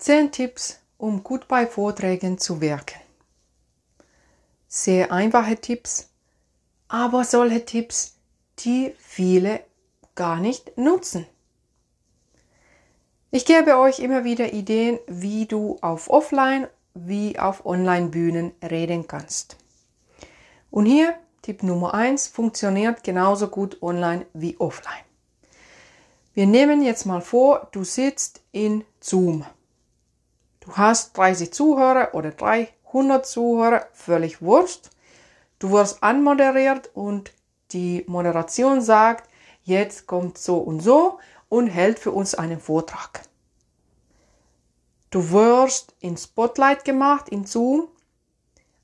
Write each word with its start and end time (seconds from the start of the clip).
10 0.00 0.32
Tipps, 0.32 0.80
um 0.96 1.22
gut 1.22 1.46
bei 1.46 1.66
Vorträgen 1.66 2.38
zu 2.38 2.60
wirken. 2.60 2.98
Sehr 4.66 5.12
einfache 5.12 5.56
Tipps, 5.56 6.08
aber 6.88 7.24
solche 7.24 7.64
Tipps, 7.64 8.16
die 8.60 8.94
viele 8.98 9.60
gar 10.14 10.40
nicht 10.40 10.76
nutzen. 10.78 11.26
Ich 13.30 13.44
gebe 13.44 13.78
euch 13.78 13.98
immer 13.98 14.24
wieder 14.24 14.52
Ideen, 14.52 14.98
wie 15.06 15.46
du 15.46 15.78
auf 15.82 16.08
Offline 16.08 16.66
wie 16.94 17.38
auf 17.38 17.64
Online-Bühnen 17.66 18.52
reden 18.62 19.06
kannst. 19.06 19.56
Und 20.70 20.86
hier 20.86 21.14
Tipp 21.42 21.62
Nummer 21.62 21.94
1 21.94 22.26
funktioniert 22.28 23.04
genauso 23.04 23.48
gut 23.48 23.80
online 23.82 24.26
wie 24.32 24.58
offline. 24.58 25.04
Wir 26.34 26.46
nehmen 26.46 26.82
jetzt 26.82 27.06
mal 27.06 27.20
vor, 27.20 27.68
du 27.72 27.84
sitzt 27.84 28.40
in 28.52 28.84
Zoom. 29.00 29.44
Du 30.70 30.76
hast 30.76 31.16
30 31.18 31.52
Zuhörer 31.52 32.14
oder 32.14 32.30
300 32.30 33.26
Zuhörer, 33.26 33.88
völlig 33.92 34.40
Wurst. 34.40 34.90
Du 35.58 35.72
wirst 35.72 36.00
anmoderiert 36.00 36.92
und 36.94 37.32
die 37.72 38.04
Moderation 38.06 38.80
sagt, 38.80 39.28
jetzt 39.64 40.06
kommt 40.06 40.38
so 40.38 40.58
und 40.58 40.78
so 40.78 41.18
und 41.48 41.66
hält 41.66 41.98
für 41.98 42.12
uns 42.12 42.36
einen 42.36 42.60
Vortrag. 42.60 43.22
Du 45.10 45.32
wirst 45.32 45.96
in 45.98 46.16
Spotlight 46.16 46.84
gemacht, 46.84 47.30
in 47.30 47.46
Zoom. 47.46 47.88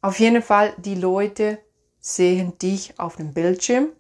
Auf 0.01 0.19
jeden 0.19 0.43
Fall, 0.43 0.75
die 0.79 0.97
Leute 0.97 1.61
sehen 2.01 2.59
dich 2.59 2.99
auf 2.99 3.15
dem 3.15 3.33
Bildschirm 3.33 3.91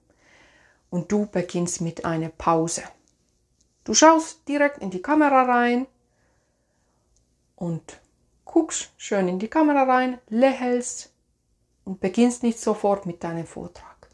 und 0.90 1.12
du 1.12 1.26
beginnst 1.26 1.82
mit 1.82 2.04
einer 2.04 2.30
Pause. 2.30 2.82
Du 3.84 3.94
schaust 3.94 4.48
direkt 4.48 4.78
in 4.78 4.90
die 4.90 5.02
Kamera 5.02 5.44
rein 5.44 5.86
und 7.56 8.00
guckst 8.44 8.92
schön 8.96 9.28
in 9.28 9.38
die 9.38 9.48
Kamera 9.48 9.82
rein, 9.82 10.18
lächelst 10.28 11.12
und 11.84 12.00
beginnst 12.00 12.42
nicht 12.42 12.60
sofort 12.60 13.06
mit 13.06 13.24
deinem 13.24 13.46
Vortrag. 13.46 14.08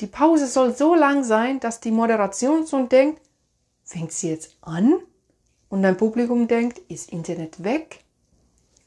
Die 0.00 0.06
Pause 0.06 0.46
soll 0.46 0.74
so 0.74 0.94
lang 0.94 1.24
sein, 1.24 1.60
dass 1.60 1.80
die 1.80 1.90
Moderation 1.90 2.66
schon 2.66 2.88
denkt, 2.88 3.22
fängt 3.84 4.12
sie 4.12 4.30
jetzt 4.30 4.56
an? 4.60 4.98
Und 5.68 5.82
dein 5.82 5.96
Publikum 5.96 6.48
denkt, 6.48 6.78
ist 6.90 7.10
Internet 7.10 7.64
weg? 7.64 8.04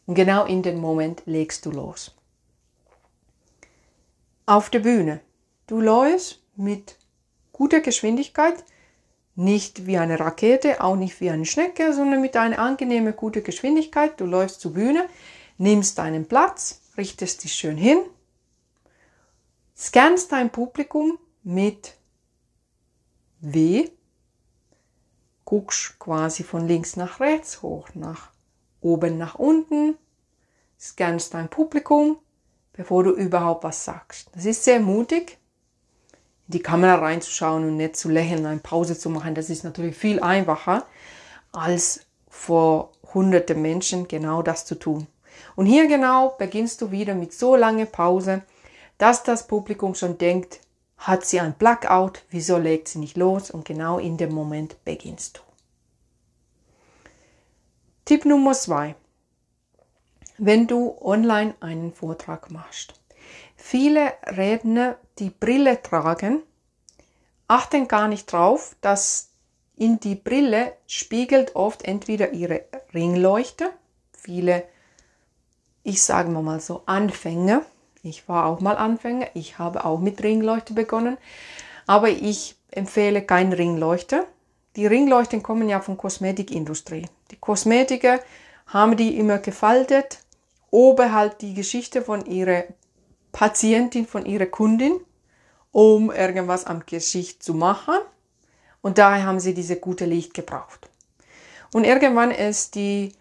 Und 0.05 0.15
genau 0.15 0.45
in 0.45 0.61
dem 0.61 0.79
Moment 0.79 1.23
legst 1.25 1.65
du 1.65 1.71
los. 1.71 2.15
Auf 4.45 4.69
der 4.69 4.79
Bühne. 4.79 5.21
Du 5.67 5.81
läufst 5.81 6.43
mit 6.55 6.97
guter 7.53 7.79
Geschwindigkeit, 7.79 8.63
nicht 9.35 9.85
wie 9.85 9.97
eine 9.97 10.19
Rakete, 10.19 10.81
auch 10.81 10.95
nicht 10.95 11.19
wie 11.19 11.29
eine 11.29 11.45
Schnecke, 11.45 11.93
sondern 11.93 12.21
mit 12.21 12.37
einer 12.37 12.59
angenehmen, 12.59 13.15
guten 13.15 13.43
Geschwindigkeit. 13.43 14.19
Du 14.19 14.25
läufst 14.25 14.61
zur 14.61 14.73
Bühne, 14.73 15.07
nimmst 15.57 15.97
deinen 15.97 16.27
Platz, 16.27 16.81
richtest 16.97 17.43
dich 17.43 17.53
schön 17.53 17.77
hin, 17.77 17.99
scannst 19.75 20.31
dein 20.31 20.49
Publikum 20.51 21.19
mit 21.43 21.95
W, 23.41 23.89
guckst 25.43 25.99
quasi 25.99 26.43
von 26.43 26.67
links 26.67 26.95
nach 26.95 27.19
rechts, 27.19 27.61
hoch 27.61 27.89
nach 27.93 28.31
oben 28.81 29.17
nach 29.17 29.35
unten, 29.35 29.97
scannst 30.79 31.33
dein 31.33 31.49
Publikum, 31.49 32.17
bevor 32.73 33.03
du 33.03 33.11
überhaupt 33.11 33.63
was 33.63 33.83
sagst. 33.83 34.29
Das 34.33 34.45
ist 34.45 34.63
sehr 34.63 34.79
mutig, 34.79 35.37
in 36.47 36.51
die 36.51 36.59
Kamera 36.59 36.95
reinzuschauen 36.95 37.63
und 37.63 37.77
nicht 37.77 37.95
zu 37.95 38.09
lächeln, 38.09 38.45
eine 38.45 38.59
Pause 38.59 38.97
zu 38.97 39.09
machen, 39.09 39.35
das 39.35 39.49
ist 39.49 39.63
natürlich 39.63 39.95
viel 39.95 40.21
einfacher, 40.21 40.85
als 41.51 42.05
vor 42.27 42.91
hunderte 43.13 43.55
Menschen 43.55 44.07
genau 44.07 44.41
das 44.41 44.65
zu 44.65 44.75
tun. 44.75 45.07
Und 45.55 45.65
hier 45.65 45.87
genau 45.87 46.35
beginnst 46.37 46.81
du 46.81 46.91
wieder 46.91 47.15
mit 47.15 47.33
so 47.33 47.55
lange 47.55 47.85
Pause, 47.85 48.43
dass 48.97 49.23
das 49.23 49.47
Publikum 49.47 49.95
schon 49.95 50.17
denkt, 50.17 50.59
hat 50.97 51.25
sie 51.25 51.39
ein 51.39 51.53
Blackout, 51.53 52.23
wieso 52.29 52.57
legt 52.57 52.87
sie 52.87 52.99
nicht 52.99 53.17
los? 53.17 53.51
Und 53.51 53.65
genau 53.65 53.99
in 53.99 54.17
dem 54.17 54.33
Moment 54.33 54.83
beginnst 54.85 55.37
du. 55.37 55.41
Tipp 58.05 58.25
Nummer 58.25 58.53
zwei. 58.53 58.95
Wenn 60.37 60.67
du 60.67 60.97
online 61.01 61.55
einen 61.59 61.93
Vortrag 61.93 62.51
machst. 62.51 62.93
Viele 63.55 64.13
Redner, 64.25 64.97
die 65.19 65.29
Brille 65.29 65.81
tragen, 65.81 66.41
achten 67.47 67.87
gar 67.87 68.07
nicht 68.07 68.31
drauf, 68.31 68.75
dass 68.81 69.29
in 69.77 69.99
die 69.99 70.15
Brille 70.15 70.73
spiegelt 70.87 71.55
oft 71.55 71.83
entweder 71.83 72.31
ihre 72.31 72.63
Ringleuchte, 72.93 73.69
viele, 74.13 74.63
ich 75.83 76.01
sage 76.03 76.29
mal 76.29 76.59
so, 76.59 76.83
Anfänger, 76.85 77.61
ich 78.03 78.27
war 78.29 78.45
auch 78.45 78.59
mal 78.61 78.77
Anfänger, 78.77 79.27
ich 79.33 79.59
habe 79.59 79.85
auch 79.85 79.99
mit 79.99 80.23
Ringleuchte 80.23 80.73
begonnen, 80.73 81.17
aber 81.87 82.09
ich 82.09 82.55
empfehle 82.71 83.21
kein 83.21 83.53
Ringleuchte. 83.53 84.25
Die 84.75 84.87
Ringleuchten 84.87 85.41
kommen 85.41 85.69
ja 85.69 85.79
von 85.79 85.97
Kosmetikindustrie. 85.97 87.07
Die 87.31 87.37
Kosmetiker 87.37 88.19
haben 88.67 88.97
die 88.97 89.17
immer 89.17 89.39
gefaltet, 89.39 90.19
oben 90.71 91.13
halt 91.13 91.41
die 91.41 91.53
Geschichte 91.53 92.01
von 92.01 92.25
ihrer 92.25 92.65
Patientin, 93.35 94.07
von 94.07 94.25
ihrer 94.25 94.45
Kundin, 94.45 94.97
um 95.73 96.09
irgendwas 96.09 96.65
am 96.65 96.85
Gesicht 96.85 97.43
zu 97.43 97.53
machen. 97.53 97.95
Und 98.81 98.97
daher 98.97 99.25
haben 99.25 99.41
sie 99.41 99.53
diese 99.53 99.75
gute 99.75 100.05
Licht 100.05 100.33
gebraucht. 100.33 100.89
Und 101.73 101.83
irgendwann 101.83 102.31
ist 102.31 102.75
die 102.75 103.11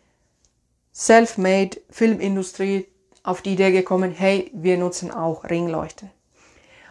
Self-Made 0.94 1.80
Filmindustrie 1.90 2.86
auf 3.24 3.42
die 3.42 3.54
Idee 3.54 3.72
gekommen, 3.72 4.12
hey, 4.12 4.52
wir 4.54 4.78
nutzen 4.78 5.10
auch 5.10 5.42
Ringleuchten. 5.50 6.12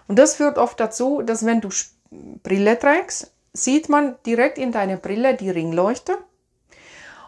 Und 0.10 0.20
das 0.20 0.36
führt 0.36 0.58
oft 0.58 0.78
dazu, 0.82 1.22
dass 1.22 1.46
wenn 1.46 1.62
du 1.62 1.70
Brille 2.12 2.78
trägst, 2.78 3.32
sieht 3.54 3.88
man 3.88 4.18
direkt 4.26 4.58
in 4.58 4.74
deiner 4.74 4.98
Brille 4.98 5.36
die 5.36 5.50
Ringleuchte. 5.50 6.18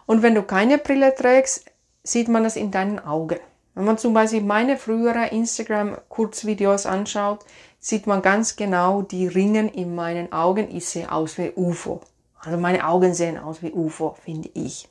Und 0.04 0.20
wenn 0.20 0.34
du 0.34 0.42
keine 0.42 0.76
Brille 0.76 1.14
trägst, 1.14 1.64
sieht 2.02 2.28
man 2.28 2.44
das 2.44 2.56
in 2.56 2.70
deinen 2.70 2.98
Augen. 2.98 3.38
Wenn 3.76 3.84
man 3.84 3.98
zum 3.98 4.14
Beispiel 4.14 4.40
meine 4.40 4.78
früheren 4.78 5.24
Instagram-Kurzvideos 5.24 6.86
anschaut, 6.86 7.44
sieht 7.78 8.06
man 8.06 8.22
ganz 8.22 8.56
genau 8.56 9.02
die 9.02 9.26
Ringen 9.26 9.68
in 9.68 9.94
meinen 9.94 10.32
Augen. 10.32 10.74
Ich 10.74 10.88
sehe 10.88 11.12
aus 11.12 11.36
wie 11.36 11.52
UFO. 11.54 12.00
Also 12.40 12.56
meine 12.56 12.88
Augen 12.88 13.12
sehen 13.12 13.36
aus 13.36 13.62
wie 13.62 13.72
UFO, 13.72 14.16
finde 14.24 14.48
ich. 14.54 14.88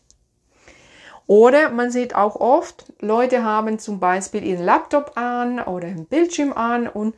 Oder 1.26 1.72
man 1.72 1.90
sieht 1.90 2.14
auch 2.14 2.36
oft, 2.36 2.94
Leute 3.00 3.44
haben 3.44 3.80
zum 3.80 4.00
Beispiel 4.00 4.46
ihren 4.46 4.64
Laptop 4.64 5.18
an 5.18 5.60
oder 5.60 5.88
einen 5.88 6.06
Bildschirm 6.06 6.54
an 6.54 6.88
und 6.88 7.16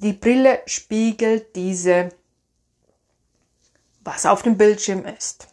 die 0.00 0.12
Brille 0.12 0.60
spiegelt 0.66 1.56
diese, 1.56 2.10
was 4.04 4.26
auf 4.26 4.42
dem 4.42 4.58
Bildschirm 4.58 5.06
ist. 5.06 5.48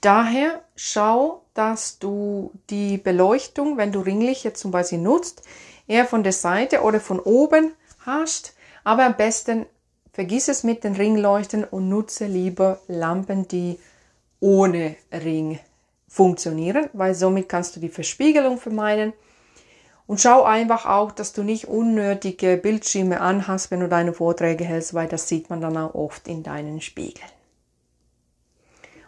Daher 0.00 0.62
schau, 0.76 1.42
dass 1.52 1.98
du 1.98 2.52
die 2.70 2.96
Beleuchtung, 2.96 3.76
wenn 3.76 3.92
du 3.92 4.00
Ringlicht 4.00 4.56
zum 4.56 4.70
Beispiel 4.70 4.98
nutzt, 4.98 5.42
eher 5.86 6.06
von 6.06 6.22
der 6.22 6.32
Seite 6.32 6.82
oder 6.82 7.00
von 7.00 7.20
oben 7.20 7.72
hast. 8.06 8.54
Aber 8.82 9.04
am 9.04 9.16
besten 9.16 9.66
vergiss 10.12 10.48
es 10.48 10.64
mit 10.64 10.84
den 10.84 10.96
Ringleuchten 10.96 11.64
und 11.64 11.88
nutze 11.88 12.26
lieber 12.26 12.80
Lampen, 12.88 13.46
die 13.48 13.78
ohne 14.40 14.96
Ring 15.12 15.58
funktionieren, 16.08 16.88
weil 16.94 17.14
somit 17.14 17.48
kannst 17.48 17.76
du 17.76 17.80
die 17.80 17.90
Verspiegelung 17.90 18.58
vermeiden. 18.58 19.12
Und 20.06 20.20
schau 20.20 20.42
einfach 20.42 20.86
auch, 20.86 21.12
dass 21.12 21.34
du 21.34 21.42
nicht 21.42 21.68
unnötige 21.68 22.56
Bildschirme 22.56 23.20
anhast, 23.20 23.70
wenn 23.70 23.80
du 23.80 23.88
deine 23.88 24.12
Vorträge 24.12 24.64
hältst, 24.64 24.94
weil 24.94 25.06
das 25.06 25.28
sieht 25.28 25.50
man 25.50 25.60
dann 25.60 25.76
auch 25.76 25.94
oft 25.94 26.26
in 26.26 26.42
deinen 26.42 26.80
Spiegeln. 26.80 27.30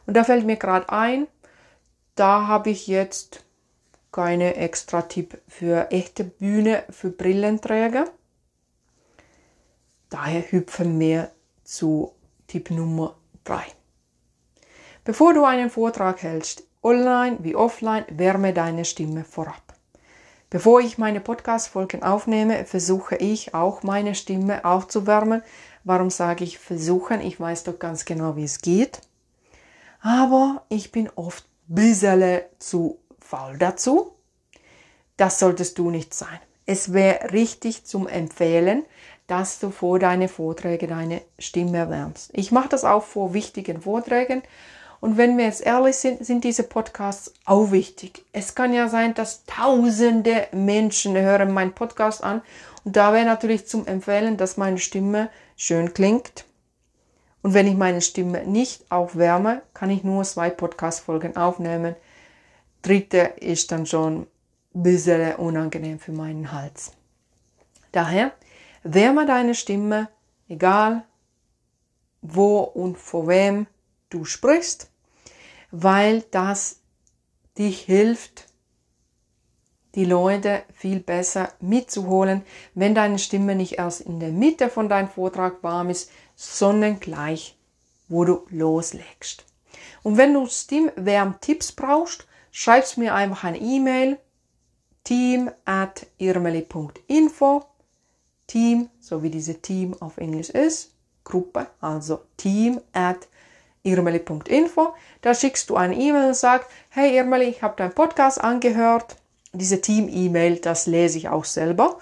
Und 0.07 0.15
da 0.15 0.25
fällt 0.25 0.45
mir 0.45 0.57
gerade 0.57 0.89
ein, 0.91 1.27
da 2.15 2.47
habe 2.47 2.71
ich 2.71 2.87
jetzt 2.87 3.45
keine 4.11 4.57
extra 4.57 5.03
Tipp 5.03 5.41
für 5.49 5.91
echte 5.91 6.25
Bühne 6.25 6.85
für 6.91 7.11
Brillenträger. 7.11 8.05
Daher 10.11 10.43
hüpfen 10.53 11.01
wir 11.01 11.31
zu 11.65 12.13
Tipp 12.47 12.71
Nummer 12.71 13.17
3. 13.45 13.63
Bevor 15.05 15.33
du 15.33 15.45
einen 15.45 15.71
Vortrag 15.71 16.23
hältst, 16.23 16.65
online 16.83 17.39
wie 17.41 17.57
offline, 17.57 18.05
wärme 18.11 18.53
deine 18.53 18.85
Stimme 18.85 19.25
vorab. 19.25 19.75
Bevor 20.51 20.81
ich 20.81 20.99
meine 20.99 21.21
Podcast-Folgen 21.21 22.03
aufnehme, 22.03 22.67
versuche 22.67 23.17
ich 23.17 23.55
auch 23.55 23.83
meine 23.83 24.15
Stimme 24.15 24.67
aufzuwärmen. 24.67 25.43
Warum 25.85 26.11
sage 26.11 26.45
ich 26.45 26.59
versuchen? 26.59 27.23
Ich 27.23 27.41
weiß 27.41 27.65
doch 27.65 27.79
ganz 27.79 28.05
genau, 28.05 28.37
wie 28.37 28.45
es 28.45 28.61
geht 28.61 29.01
aber 30.03 30.65
ich 30.69 30.93
bin 30.93 31.09
oft 31.15 31.45
bisschen 31.67 32.41
zu 32.59 32.99
faul 33.21 33.57
dazu. 33.57 34.13
Das 35.17 35.39
solltest 35.39 35.79
du 35.79 35.91
nicht 35.91 36.13
sein. 36.13 36.39
Es 36.67 36.93
wäre 36.93 37.33
richtig 37.33 37.85
zum 37.85 38.07
Empfehlen, 38.07 38.85
dass 39.27 39.59
du 39.61 39.71
vor 39.71 39.99
deine 39.99 40.29
Vorträge 40.29 40.87
deine 40.87 41.23
Stimme 41.39 41.79
erwärmst. 41.79 42.31
Ich 42.35 42.53
mache 42.53 42.69
das 42.69 42.85
auch 42.85 43.05
vor 43.05 43.33
wichtigen 43.33 43.81
Vorträgen 43.83 44.43
Und 45.01 45.17
wenn 45.17 45.37
wir 45.37 45.47
jetzt 45.47 45.63
ehrlich 45.63 45.97
sind, 45.97 46.25
sind 46.25 46.45
diese 46.45 46.63
Podcasts 46.63 47.33
auch 47.45 47.73
wichtig. 47.73 48.25
Es 48.33 48.55
kann 48.55 48.73
ja 48.73 48.89
sein, 48.89 49.15
dass 49.15 49.45
tausende 49.47 50.47
Menschen 50.53 51.17
hören 51.17 51.53
meinen 51.53 51.73
Podcast 51.73 52.23
an. 52.23 52.41
Und 52.85 52.97
da 52.97 53.13
wäre 53.13 53.25
natürlich 53.27 53.67
zum 53.67 53.87
Empfehlen, 53.87 54.37
dass 54.37 54.57
meine 54.57 54.79
Stimme 54.79 55.29
schön 55.57 55.93
klingt. 55.93 56.45
Und 57.43 57.55
wenn 57.55 57.67
ich 57.67 57.77
meine 57.77 58.01
Stimme 58.01 58.47
nicht 58.47 58.91
aufwärme, 58.91 59.63
kann 59.75 59.91
ich 59.91 60.05
nur 60.05 60.25
zwei 60.25 60.51
Podcast-Folgen 60.51 61.37
aufnehmen. 61.37 61.97
Dritte 62.83 63.35
ist 63.41 63.73
dann 63.73 63.87
schon 63.87 64.27
ein 64.75 64.83
bisschen 64.83 65.35
unangenehm 65.37 65.99
für 65.99 66.13
meinen 66.13 66.53
Hals. 66.53 66.93
Daher, 67.91 68.33
wärme 68.85 69.27
deine 69.27 69.55
Stimme, 69.55 70.09
egal 70.49 71.05
wo 72.23 72.61
und 72.61 72.97
vor 72.99 73.27
wem 73.27 73.67
du 74.09 74.25
sprichst 74.25 74.93
weil 75.73 76.23
das 76.31 76.81
dich 77.59 77.81
hilft, 77.81 78.47
die 79.95 80.05
Leute 80.05 80.63
viel 80.73 81.01
besser 81.01 81.53
mitzuholen, 81.61 82.43
wenn 82.75 82.95
deine 82.95 83.19
Stimme 83.19 83.57
nicht 83.57 83.79
erst 83.79 84.03
in 84.03 84.21
der 84.21 84.31
Mitte 84.31 84.71
von 84.71 84.89
deinem 84.89 85.09
Vortrag 85.09 85.63
warm 85.63 85.91
ist, 85.91 86.11
sondern 86.43 86.99
gleich, 86.99 87.57
wo 88.09 88.25
du 88.25 88.47
loslegst. 88.51 89.45
Und 90.03 90.17
wenn 90.17 90.35
du 90.35 90.47
Stimmwärmtipps 90.47 91.73
brauchst, 91.73 92.27
schreibst 92.51 92.99
mir 92.99 93.15
einfach 93.15 93.45
ein 93.45 93.55
E-Mail 93.55 94.19
team 95.05 95.51
at 95.65 96.07
irmeli.info 96.19 97.65
Team, 98.49 98.91
so 99.01 99.23
wie 99.23 99.31
diese 99.31 99.63
Team 99.63 99.95
auf 100.01 100.19
Englisch 100.19 100.51
ist, 100.51 100.93
Gruppe, 101.25 101.69
also 101.81 102.21
team 102.37 102.81
at 102.93 103.29
irmeli.info. 103.85 104.95
Da 105.23 105.35
schickst 105.35 105.71
du 105.71 105.77
eine 105.77 105.95
E-Mail 105.95 106.29
und 106.29 106.37
sagst, 106.37 106.69
hey 106.91 107.17
Irmeli, 107.17 107.47
ich 107.47 107.63
habe 107.63 107.77
deinen 107.77 107.95
Podcast 107.95 108.41
angehört. 108.41 109.17
Diese 109.53 109.81
Team-E-Mail, 109.81 110.57
das 110.57 110.87
lese 110.87 111.19
ich 111.19 111.29
auch 111.29 111.45
selber. 111.45 111.99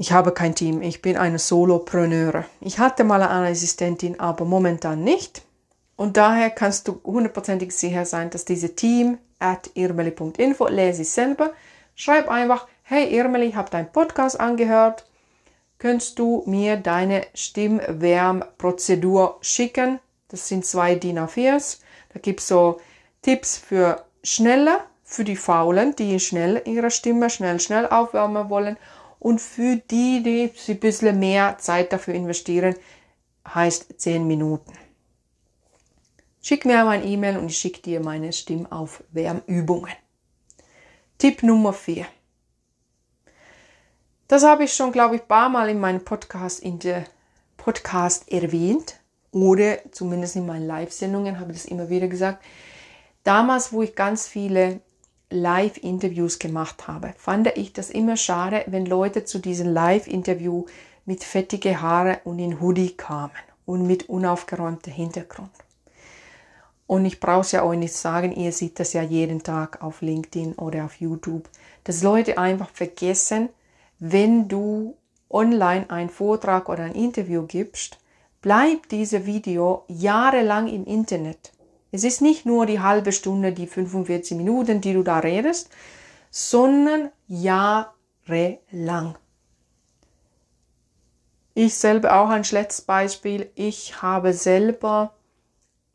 Ich 0.00 0.12
habe 0.12 0.32
kein 0.32 0.54
Team, 0.54 0.80
ich 0.80 1.02
bin 1.02 1.18
eine 1.18 1.38
Solopreneur. 1.38 2.46
Ich 2.60 2.78
hatte 2.78 3.04
mal 3.04 3.22
eine 3.22 3.48
Assistentin, 3.48 4.18
aber 4.18 4.46
momentan 4.46 5.04
nicht. 5.04 5.42
Und 5.94 6.16
daher 6.16 6.48
kannst 6.48 6.88
du 6.88 7.02
hundertprozentig 7.04 7.72
sicher 7.72 8.06
sein, 8.06 8.30
dass 8.30 8.46
diese 8.46 8.74
Team 8.74 9.18
at 9.38 9.68
irmeli.info 9.74 10.68
lese 10.68 11.02
ich 11.02 11.10
selber. 11.10 11.52
Schreib 11.94 12.30
einfach, 12.30 12.66
hey 12.82 13.14
Irmeli, 13.14 13.48
ich 13.48 13.56
habe 13.56 13.68
deinen 13.68 13.92
Podcast 13.92 14.40
angehört 14.40 15.04
könntest 15.80 16.20
du 16.20 16.44
mir 16.46 16.76
deine 16.76 17.26
Stimmwärmprozedur 17.34 19.38
schicken. 19.40 19.98
Das 20.28 20.46
sind 20.46 20.64
zwei 20.64 20.94
DIN 20.94 21.18
A4s. 21.18 21.80
Da 22.12 22.20
gibt's 22.20 22.46
so 22.46 22.80
Tipps 23.22 23.56
für 23.56 24.04
schneller, 24.22 24.84
für 25.02 25.24
die 25.24 25.36
Faulen, 25.36 25.96
die 25.96 26.20
schnell 26.20 26.62
ihre 26.66 26.92
Stimme 26.92 27.30
schnell, 27.30 27.58
schnell 27.58 27.88
aufwärmen 27.88 28.50
wollen. 28.50 28.76
Und 29.20 29.40
für 29.40 29.76
die, 29.76 30.22
die 30.22 30.50
ein 30.68 30.80
bisschen 30.80 31.18
mehr 31.20 31.58
Zeit 31.58 31.92
dafür 31.92 32.14
investieren, 32.14 32.74
heißt 33.46 34.00
10 34.00 34.26
Minuten. 34.26 34.72
Schick 36.42 36.64
mir 36.64 36.84
ein 36.88 37.06
E-Mail 37.06 37.36
und 37.36 37.46
ich 37.46 37.58
schicke 37.58 37.82
dir 37.82 38.00
meine 38.00 38.32
Stimmaufwärmübungen. 38.32 39.92
Tipp 41.18 41.42
Nummer 41.42 41.74
4. 41.74 42.06
Das 44.26 44.42
habe 44.42 44.64
ich 44.64 44.72
schon, 44.72 44.90
glaube 44.90 45.16
ich, 45.16 45.28
paar 45.28 45.50
Mal 45.50 45.68
in 45.68 45.80
meinem 45.80 46.02
Podcast, 46.02 46.60
in 46.60 46.78
der 46.78 47.04
Podcast 47.58 48.32
erwähnt 48.32 49.00
oder 49.32 49.78
zumindest 49.90 50.36
in 50.36 50.46
meinen 50.46 50.66
Live-Sendungen 50.66 51.38
habe 51.38 51.52
ich 51.52 51.58
das 51.58 51.70
immer 51.70 51.90
wieder 51.90 52.08
gesagt. 52.08 52.42
Damals, 53.22 53.70
wo 53.70 53.82
ich 53.82 53.94
ganz 53.94 54.26
viele 54.26 54.80
Live-Interviews 55.30 56.38
gemacht 56.38 56.88
habe, 56.88 57.14
fand 57.16 57.46
ich 57.56 57.72
das 57.72 57.90
immer 57.90 58.16
schade, 58.16 58.64
wenn 58.66 58.84
Leute 58.84 59.24
zu 59.24 59.38
diesem 59.38 59.68
Live-Interview 59.68 60.66
mit 61.06 61.24
fettige 61.24 61.80
Haare 61.80 62.20
und 62.24 62.38
in 62.38 62.60
Hoodie 62.60 62.96
kamen 62.96 63.32
und 63.64 63.86
mit 63.86 64.08
unaufgeräumtem 64.08 64.92
Hintergrund. 64.92 65.50
Und 66.86 67.04
ich 67.04 67.20
brauche 67.20 67.42
es 67.42 67.52
ja 67.52 67.62
euch 67.62 67.78
nicht 67.78 67.94
sagen, 67.94 68.32
ihr 68.32 68.50
seht 68.50 68.80
das 68.80 68.92
ja 68.92 69.02
jeden 69.02 69.44
Tag 69.44 69.80
auf 69.80 70.02
LinkedIn 70.02 70.54
oder 70.54 70.84
auf 70.84 70.96
YouTube, 70.96 71.48
dass 71.84 72.02
Leute 72.02 72.36
einfach 72.36 72.70
vergessen, 72.70 73.48
wenn 74.00 74.48
du 74.48 74.96
online 75.30 75.88
einen 75.88 76.10
Vortrag 76.10 76.68
oder 76.68 76.82
ein 76.82 76.96
Interview 76.96 77.44
gibst, 77.46 77.98
bleibt 78.42 78.90
dieses 78.90 79.26
Video 79.26 79.84
jahrelang 79.86 80.66
im 80.66 80.84
Internet. 80.84 81.52
Es 81.92 82.04
ist 82.04 82.22
nicht 82.22 82.46
nur 82.46 82.66
die 82.66 82.80
halbe 82.80 83.12
Stunde, 83.12 83.52
die 83.52 83.66
45 83.66 84.36
Minuten, 84.36 84.80
die 84.80 84.92
du 84.92 85.02
da 85.02 85.18
redest, 85.18 85.70
sondern 86.30 87.10
jahrelang. 87.26 89.16
Ich 91.54 91.74
selber 91.74 92.20
auch 92.20 92.28
ein 92.28 92.44
schlechtes 92.44 92.80
Beispiel. 92.82 93.50
Ich 93.54 94.00
habe 94.02 94.32
selber 94.32 95.14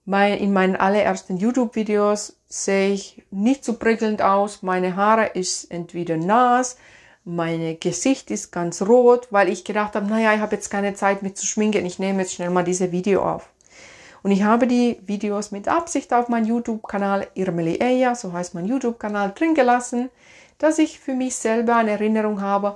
mein, 0.03 0.37
in 0.37 0.53
meinen 0.53 0.75
allerersten 0.75 1.37
YouTube-Videos 1.37 2.37
sehe 2.47 2.93
ich 2.93 3.23
nicht 3.31 3.65
so 3.65 3.73
prickelnd 3.73 4.21
aus. 4.21 4.61
Meine 4.61 4.95
Haare 4.95 5.27
ist 5.27 5.71
entweder 5.71 6.17
nass, 6.17 6.77
mein 7.23 7.79
Gesicht 7.79 8.29
ist 8.29 8.51
ganz 8.51 8.83
rot, 8.83 9.29
weil 9.31 9.49
ich 9.49 9.63
gedacht 9.63 9.95
habe, 9.95 10.05
naja, 10.05 10.35
ich 10.35 10.41
habe 10.41 10.55
jetzt 10.55 10.69
keine 10.69 10.93
Zeit 10.93 11.23
mit 11.23 11.37
zu 11.37 11.47
schminken, 11.47 11.85
ich 11.85 11.97
nehme 11.97 12.21
jetzt 12.21 12.33
schnell 12.33 12.51
mal 12.51 12.63
diese 12.63 12.91
Video 12.91 13.23
auf. 13.23 13.49
Und 14.25 14.31
ich 14.31 14.41
habe 14.41 14.65
die 14.65 14.99
Videos 15.05 15.51
mit 15.51 15.67
Absicht 15.67 16.11
auf 16.11 16.29
meinen 16.29 16.47
YouTube-Kanal 16.47 17.27
Irmeli 17.35 17.75
Eya, 17.75 18.15
so 18.15 18.33
heißt 18.33 18.55
mein 18.55 18.65
YouTube-Kanal, 18.65 19.33
drin 19.35 19.53
gelassen, 19.53 20.09
dass 20.57 20.79
ich 20.79 20.99
für 20.99 21.13
mich 21.13 21.35
selber 21.35 21.75
eine 21.75 21.91
Erinnerung 21.91 22.41
habe, 22.41 22.75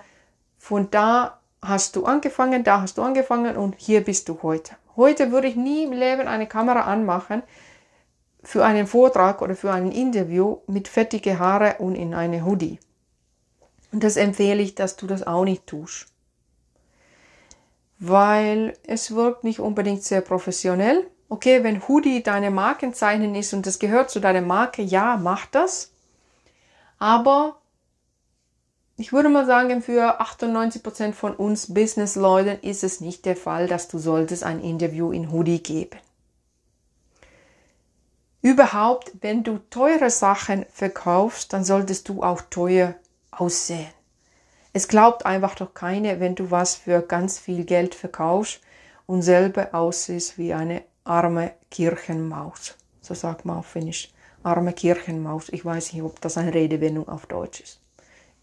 von 0.59 0.91
da 0.91 1.39
hast 1.59 1.95
du 1.95 2.05
angefangen, 2.05 2.63
da 2.63 2.81
hast 2.81 2.99
du 2.99 3.01
angefangen 3.01 3.57
und 3.57 3.73
hier 3.79 4.03
bist 4.03 4.29
du 4.29 4.37
heute. 4.43 4.75
Heute 4.95 5.31
würde 5.31 5.47
ich 5.47 5.55
nie 5.55 5.85
im 5.85 5.91
Leben 5.91 6.27
eine 6.27 6.45
Kamera 6.45 6.81
anmachen 6.81 7.41
für 8.43 8.63
einen 8.63 8.85
Vortrag 8.85 9.41
oder 9.41 9.55
für 9.55 9.71
ein 9.71 9.91
Interview 9.91 10.59
mit 10.67 10.87
fettige 10.87 11.39
Haare 11.39 11.77
und 11.79 11.95
in 11.95 12.13
eine 12.13 12.45
Hoodie. 12.45 12.77
Und 13.91 14.03
das 14.03 14.17
empfehle 14.17 14.61
ich, 14.61 14.75
dass 14.75 14.97
du 14.97 15.07
das 15.07 15.25
auch 15.25 15.45
nicht 15.45 15.65
tust. 15.65 16.05
Weil 17.97 18.75
es 18.85 19.15
wirkt 19.15 19.43
nicht 19.43 19.59
unbedingt 19.59 20.03
sehr 20.03 20.21
professionell. 20.21 21.07
Okay, 21.31 21.63
wenn 21.63 21.87
Hoodie 21.87 22.23
deine 22.23 22.49
Markenzeichen 22.49 23.35
ist 23.35 23.53
und 23.53 23.67
das 23.67 23.77
gehört 23.77 24.09
zu 24.09 24.19
deiner 24.19 24.41
Marke, 24.41 24.81
ja, 24.81 25.15
mach 25.17 25.45
das. 25.45 25.91
Aber 26.97 27.59
ich 28.97 29.13
würde 29.13 29.29
mal 29.29 29.45
sagen, 29.45 29.81
für 29.83 30.19
98 30.19 30.81
Prozent 30.81 31.15
von 31.15 31.35
uns 31.35 31.71
Business-Leuten 31.73 32.59
ist 32.67 32.83
es 32.83 32.99
nicht 32.99 33.25
der 33.25 33.37
Fall, 33.37 33.67
dass 33.67 33.87
du 33.87 33.99
solltest 33.99 34.43
ein 34.43 34.59
Interview 34.59 35.11
in 35.11 35.31
Hoodie 35.31 35.61
geben. 35.61 35.99
Überhaupt, 38.41 39.11
wenn 39.21 39.43
du 39.43 39.59
teure 39.69 40.09
Sachen 40.09 40.65
verkaufst, 40.71 41.53
dann 41.53 41.63
solltest 41.63 42.09
du 42.09 42.23
auch 42.23 42.41
teuer 42.49 42.95
aussehen. 43.31 43.87
Es 44.73 44.87
glaubt 44.87 45.25
einfach 45.25 45.55
doch 45.55 45.73
keine, 45.73 46.19
wenn 46.19 46.35
du 46.35 46.49
was 46.49 46.75
für 46.75 47.01
ganz 47.01 47.37
viel 47.37 47.65
Geld 47.65 47.95
verkaufst 47.95 48.61
und 49.05 49.21
selber 49.21 49.69
aussiehst 49.73 50.37
wie 50.37 50.53
eine 50.53 50.83
arme 51.09 51.53
Kirchenmaus. 51.71 52.75
So 53.01 53.15
sagt 53.15 53.43
man 53.43 53.57
auf 53.57 53.65
Finnisch. 53.65 54.09
Arme 54.43 54.73
Kirchenmaus. 54.73 55.49
Ich 55.49 55.65
weiß 55.65 55.93
nicht, 55.93 56.03
ob 56.03 56.21
das 56.21 56.37
eine 56.37 56.53
Redewendung 56.53 57.09
auf 57.09 57.25
Deutsch 57.25 57.61
ist. 57.61 57.81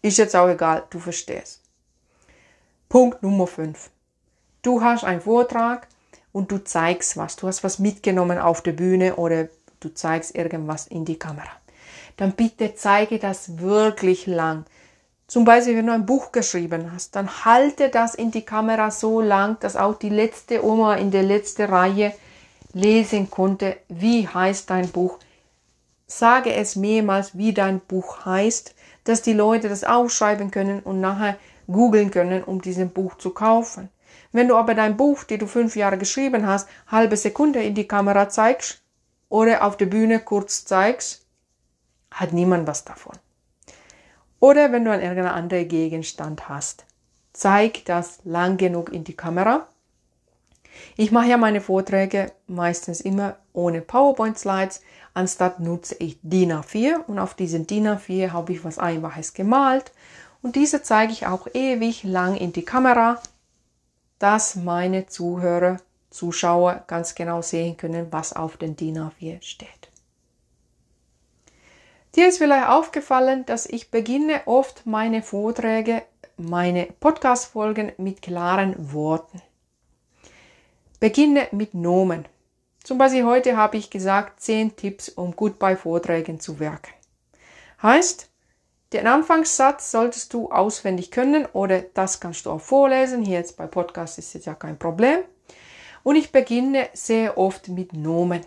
Ist 0.01 0.17
jetzt 0.17 0.35
auch 0.35 0.49
egal, 0.49 0.83
du 0.89 0.99
verstehst. 0.99 1.61
Punkt 2.89 3.23
Nummer 3.23 3.47
5. 3.47 3.89
Du 4.61 4.81
hast 4.81 5.05
einen 5.05 5.21
Vortrag 5.21 5.87
und 6.33 6.51
du 6.51 6.57
zeigst 6.57 7.15
was. 7.17 7.37
Du 7.37 7.47
hast 7.47 7.63
was 7.63 7.79
mitgenommen 7.79 8.37
auf 8.37 8.61
der 8.61 8.73
Bühne 8.73 9.15
oder 9.15 9.47
du 9.79 9.93
zeigst 9.93 10.35
irgendwas 10.35 10.87
in 10.87 11.05
die 11.05 11.17
Kamera. 11.17 11.51
Dann 12.17 12.33
bitte 12.33 12.75
zeige 12.75 13.17
das 13.17 13.59
wirklich 13.59 14.27
lang. 14.27 14.65
Zum 15.27 15.45
Beispiel, 15.45 15.77
wenn 15.77 15.87
du 15.87 15.93
ein 15.93 16.05
Buch 16.05 16.31
geschrieben 16.31 16.91
hast, 16.93 17.15
dann 17.15 17.45
halte 17.45 17.89
das 17.89 18.15
in 18.15 18.31
die 18.31 18.45
Kamera 18.45 18.91
so 18.91 19.21
lang, 19.21 19.57
dass 19.59 19.75
auch 19.75 19.95
die 19.95 20.09
letzte 20.09 20.63
Oma 20.65 20.95
in 20.95 21.11
der 21.11 21.23
letzten 21.23 21.63
Reihe 21.65 22.13
lesen 22.77 23.29
konnte, 23.29 23.77
wie 23.89 24.27
heißt 24.27 24.69
dein 24.69 24.89
Buch. 24.89 25.19
Sage 26.05 26.53
es 26.53 26.75
mehrmals, 26.75 27.37
wie 27.37 27.53
dein 27.53 27.79
Buch 27.79 28.25
heißt, 28.25 28.75
dass 29.03 29.21
die 29.21 29.33
Leute 29.33 29.67
das 29.69 29.83
aufschreiben 29.83 30.51
können 30.51 30.79
und 30.81 31.01
nachher 31.01 31.37
googeln 31.67 32.11
können, 32.11 32.43
um 32.43 32.61
diesen 32.61 32.91
Buch 32.91 33.17
zu 33.17 33.31
kaufen. 33.31 33.89
Wenn 34.31 34.47
du 34.47 34.55
aber 34.55 34.73
dein 34.73 34.97
Buch, 34.97 35.23
die 35.23 35.37
du 35.37 35.47
fünf 35.47 35.75
Jahre 35.75 35.97
geschrieben 35.97 36.45
hast, 36.45 36.69
halbe 36.87 37.17
Sekunde 37.17 37.63
in 37.63 37.75
die 37.75 37.87
Kamera 37.87 38.29
zeigst 38.29 38.81
oder 39.29 39.65
auf 39.65 39.77
der 39.77 39.87
Bühne 39.87 40.19
kurz 40.19 40.65
zeigst, 40.65 41.25
hat 42.11 42.33
niemand 42.33 42.67
was 42.67 42.85
davon. 42.85 43.15
Oder 44.39 44.71
wenn 44.71 44.85
du 44.85 44.91
einen 44.91 45.01
irgendeinen 45.01 45.35
anderen 45.35 45.67
Gegenstand 45.67 46.47
hast. 46.47 46.85
Zeig 47.33 47.85
das 47.85 48.19
lang 48.23 48.57
genug 48.57 48.91
in 48.91 49.03
die 49.03 49.15
Kamera. 49.15 49.67
Ich 50.95 51.11
mache 51.11 51.27
ja 51.27 51.37
meine 51.37 51.61
Vorträge 51.61 52.31
meistens 52.47 53.01
immer 53.01 53.37
ohne 53.53 53.81
PowerPoint-Slides. 53.81 54.81
Anstatt 55.13 55.59
nutze 55.59 55.95
ich 55.99 56.19
DIN 56.21 56.53
A4 56.53 57.05
und 57.07 57.19
auf 57.19 57.33
diesen 57.33 57.67
DIN 57.67 57.87
A4 57.87 58.31
habe 58.31 58.53
ich 58.53 58.63
was 58.63 58.79
Einfaches 58.79 59.33
gemalt. 59.33 59.91
Und 60.41 60.55
diese 60.55 60.83
zeige 60.83 61.11
ich 61.11 61.25
auch 61.27 61.47
ewig 61.53 62.03
lang 62.03 62.35
in 62.35 62.53
die 62.53 62.65
Kamera, 62.65 63.21
dass 64.19 64.55
meine 64.55 65.07
Zuhörer, 65.07 65.77
Zuschauer 66.09 66.83
ganz 66.87 67.15
genau 67.15 67.41
sehen 67.41 67.77
können, 67.77 68.07
was 68.11 68.33
auf 68.33 68.57
den 68.57 68.75
DIN 68.75 68.97
A4 68.97 69.41
steht. 69.41 69.89
Dir 72.15 72.29
ist 72.29 72.39
vielleicht 72.39 72.67
aufgefallen, 72.67 73.45
dass 73.45 73.67
ich 73.67 73.91
beginne 73.91 74.41
oft 74.47 74.87
meine 74.87 75.21
Vorträge, 75.21 76.01
meine 76.35 76.87
Podcast-Folgen 76.99 77.91
mit 77.97 78.23
klaren 78.23 78.91
Worten. 78.91 79.41
Beginne 80.99 81.47
mit 81.51 81.75
Nomen. 81.75 82.25
Zum 82.83 82.97
Beispiel 82.97 83.23
heute 83.23 83.55
habe 83.55 83.77
ich 83.77 83.91
gesagt, 83.91 84.39
10 84.41 84.75
Tipps, 84.77 85.09
um 85.09 85.35
gut 85.35 85.59
bei 85.59 85.75
Vorträgen 85.75 86.39
zu 86.39 86.59
wirken. 86.59 86.91
Heißt, 87.83 88.31
den 88.93 89.05
Anfangssatz 89.05 89.91
solltest 89.91 90.33
du 90.33 90.49
auswendig 90.49 91.11
können 91.11 91.45
oder 91.53 91.81
das 91.81 92.19
kannst 92.19 92.47
du 92.47 92.51
auch 92.51 92.61
vorlesen. 92.61 93.23
Hier 93.23 93.37
jetzt 93.37 93.57
bei 93.57 93.67
Podcast 93.67 94.17
ist 94.17 94.33
jetzt 94.33 94.45
ja 94.47 94.55
kein 94.55 94.79
Problem. 94.79 95.19
Und 96.01 96.15
ich 96.15 96.31
beginne 96.31 96.89
sehr 96.93 97.37
oft 97.37 97.67
mit 97.67 97.93
Nomen. 97.93 98.41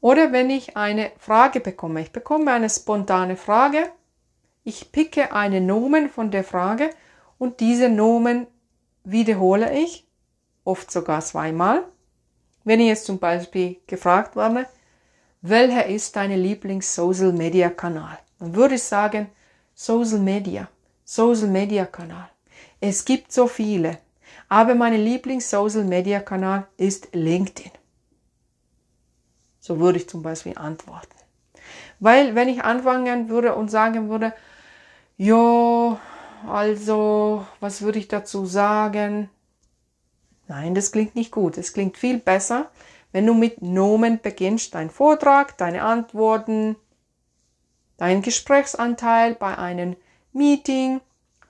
Oder 0.00 0.30
wenn 0.30 0.50
ich 0.50 0.76
eine 0.76 1.10
Frage 1.18 1.58
bekomme, 1.58 2.02
ich 2.02 2.12
bekomme 2.12 2.52
eine 2.52 2.70
spontane 2.70 3.36
Frage, 3.36 3.90
ich 4.62 4.92
picke 4.92 5.32
einen 5.32 5.66
Nomen 5.66 6.08
von 6.08 6.30
der 6.30 6.44
Frage 6.44 6.90
und 7.38 7.58
diese 7.58 7.88
Nomen 7.88 8.46
wiederhole 9.02 9.76
ich, 9.76 10.06
oft 10.64 10.90
sogar 10.90 11.20
zweimal. 11.20 11.84
Wenn 12.64 12.80
ich 12.80 12.86
jetzt 12.88 13.06
zum 13.06 13.18
Beispiel 13.18 13.76
gefragt 13.86 14.36
werde, 14.36 14.66
welcher 15.42 15.86
ist 15.86 16.16
dein 16.16 16.32
Lieblings-Social-Media-Kanal? 16.32 18.18
Dann 18.38 18.54
würde 18.54 18.76
ich 18.76 18.82
sagen, 18.82 19.28
Social 19.74 20.18
Media, 20.18 20.68
Social 21.04 21.48
Media 21.48 21.84
Kanal. 21.84 22.28
Es 22.80 23.04
gibt 23.04 23.32
so 23.32 23.46
viele, 23.46 23.98
aber 24.48 24.74
mein 24.74 24.94
Lieblings-Social 24.94 25.84
Media 25.84 26.20
Kanal 26.20 26.66
ist 26.76 27.08
LinkedIn. 27.12 27.72
So 29.60 29.78
würde 29.80 29.98
ich 29.98 30.08
zum 30.08 30.22
Beispiel 30.22 30.56
antworten. 30.56 31.14
Weil 32.00 32.34
wenn 32.34 32.48
ich 32.48 32.62
anfangen 32.62 33.28
würde 33.28 33.54
und 33.54 33.70
sagen 33.70 34.08
würde, 34.08 34.32
ja, 35.16 35.98
also, 36.46 37.46
was 37.60 37.82
würde 37.82 37.98
ich 37.98 38.08
dazu 38.08 38.46
sagen? 38.46 39.30
Nein, 40.48 40.74
das 40.74 40.92
klingt 40.92 41.14
nicht 41.14 41.30
gut. 41.30 41.56
Es 41.58 41.72
klingt 41.72 41.96
viel 41.96 42.18
besser, 42.18 42.70
wenn 43.12 43.26
du 43.26 43.34
mit 43.34 43.62
Nomen 43.62 44.20
beginnst, 44.20 44.74
dein 44.74 44.90
Vortrag, 44.90 45.56
deine 45.56 45.82
Antworten, 45.82 46.76
dein 47.96 48.22
Gesprächsanteil 48.22 49.34
bei 49.34 49.56
einem 49.56 49.96
Meeting. 50.32 51.00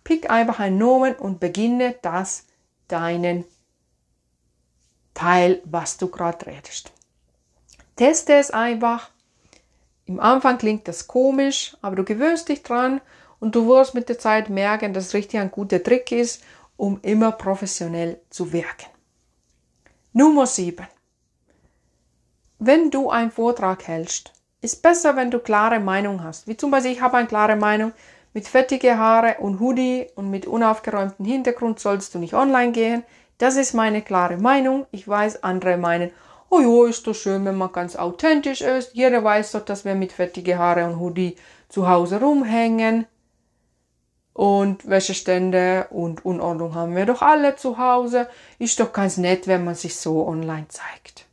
Pick 0.05 0.31
einfach 0.31 0.61
ein 0.61 0.77
Nomen 0.79 1.15
und 1.15 1.41
beginne 1.41 1.97
das 2.03 2.45
deinen 2.89 3.45
Teil, 5.15 5.63
was 5.65 5.97
du 5.97 6.09
gerade 6.09 6.47
redest. 6.47 6.93
Teste 7.97 8.35
es 8.35 8.51
einfach. 8.51 9.11
Im 10.07 10.21
Anfang 10.21 10.59
klingt 10.59 10.87
das 10.87 11.07
komisch, 11.07 11.77
aber 11.81 11.97
du 11.97 12.05
gewöhnst 12.05 12.49
dich 12.49 12.63
dran 12.63 13.01
und 13.41 13.55
du 13.55 13.67
wirst 13.69 13.95
mit 13.95 14.09
der 14.09 14.19
Zeit 14.19 14.51
merken, 14.51 14.93
dass 14.93 15.07
es 15.07 15.15
richtig 15.15 15.41
ein 15.41 15.51
guter 15.51 15.83
Trick 15.83 16.13
ist, 16.13 16.43
um 16.77 16.99
immer 17.03 17.33
professionell 17.33 18.21
zu 18.31 18.53
wirken. 18.53 18.87
Nummer 20.13 20.47
7. 20.47 20.87
Wenn 22.59 22.91
du 22.91 23.11
einen 23.11 23.31
Vortrag 23.31 23.87
hältst, 23.87 24.33
ist 24.61 24.83
besser, 24.83 25.17
wenn 25.17 25.31
du 25.31 25.39
klare 25.39 25.81
Meinung 25.81 26.23
hast. 26.23 26.47
Wie 26.47 26.57
zum 26.57 26.71
Beispiel, 26.71 26.93
ich 26.93 27.01
habe 27.01 27.17
eine 27.17 27.29
klare 27.29 27.57
Meinung, 27.57 27.93
mit 28.33 28.49
fettige 28.49 28.99
Haare 28.99 29.37
und 29.39 29.61
Hoodie 29.61 30.09
und 30.17 30.31
mit 30.31 30.47
unaufgeräumtem 30.47 31.25
Hintergrund 31.25 31.79
sollst 31.79 32.15
du 32.15 32.19
nicht 32.19 32.35
online 32.35 32.73
gehen. 32.73 33.05
Das 33.39 33.57
ist 33.57 33.75
meine 33.75 34.03
klare 34.03 34.39
Meinung. 34.39 34.87
Ich 34.91 35.07
weiß, 35.07 35.45
andere 35.45 35.77
meinen, 35.77 36.11
oh 36.51 36.61
ja, 36.61 36.89
ist 36.89 37.07
doch 37.07 37.15
schön, 37.15 37.45
wenn 37.45 37.57
man 37.57 37.73
ganz 37.73 37.97
authentisch 37.97 38.61
ist. 38.61 38.95
Jeder 38.95 39.23
weiß 39.23 39.53
doch, 39.53 39.65
dass 39.65 39.85
wir 39.85 39.95
mit 39.95 40.13
fettige 40.13 40.59
Haare 40.59 40.85
und 40.85 40.99
Hoodie 40.99 41.37
zu 41.69 41.89
Hause 41.89 42.21
rumhängen. 42.21 43.07
Und 44.35 44.89
Wäschestände 44.89 45.87
und 45.91 46.25
Unordnung 46.25 46.75
haben 46.75 46.97
wir 46.97 47.07
doch 47.07 47.23
alle 47.23 47.55
zu 47.55 47.79
Hause. 47.79 48.29
Ist 48.59 48.81
doch 48.81 48.93
ganz 48.93 49.17
nett, 49.17 49.47
wenn 49.47 49.65
man 49.65 49.77
sich 49.77 49.97
so 49.97 50.27
online 50.27 50.67
zeigt. 50.69 51.27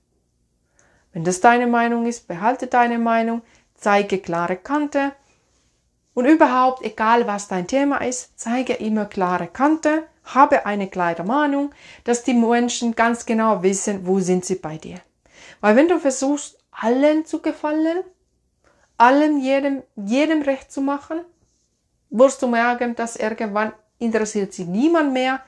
Wenn 1.12 1.24
das 1.24 1.42
deine 1.42 1.66
Meinung 1.68 2.06
ist, 2.06 2.28
behalte 2.28 2.68
deine 2.68 3.00
Meinung, 3.00 3.42
zeige 3.74 4.20
klare 4.20 4.56
Kante. 4.56 5.14
Und 6.14 6.26
überhaupt, 6.26 6.84
egal 6.84 7.26
was 7.26 7.48
dein 7.48 7.68
Thema 7.68 7.98
ist, 7.98 8.40
zeige 8.40 8.74
immer 8.74 9.06
klare 9.06 9.48
Kante, 9.48 10.04
habe 10.24 10.68
eine 10.68 10.88
klare 10.88 11.24
Meinung, 11.24 11.74
dass 12.04 12.24
die 12.24 12.36
Menschen 12.36 12.94
ganz 12.94 13.26
genau 13.26 13.64
wissen, 13.64 14.06
wo 14.06 14.20
sind 14.20 14.46
sie 14.46 14.56
bei 14.56 14.78
dir. 14.78 15.00
Weil 15.60 15.76
wenn 15.76 15.88
du 15.88 16.00
versuchst, 16.00 16.60
allen 16.70 17.26
zu 17.26 17.42
gefallen, 17.42 18.04
allen 18.98 19.42
jedem, 19.42 19.82
jedem 19.96 20.44
recht 20.44 20.72
zu 20.72 20.82
machen, 20.82 21.22
wirst 22.12 22.42
du 22.42 22.48
merken, 22.48 22.96
dass 22.96 23.16
irgendwann 23.16 23.74
interessiert 23.98 24.54
sich 24.54 24.68
niemand 24.68 25.14
mehr 25.14 25.42